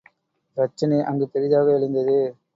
[0.57, 2.17] பிரச்சினை அங்கு பெரிதாக எழுந்தது.